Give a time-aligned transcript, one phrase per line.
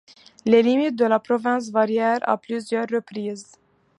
[0.45, 3.51] Les limites de la province varièrent à plusieurs reprises.